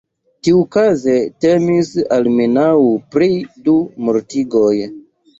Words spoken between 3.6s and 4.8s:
du mortigoj.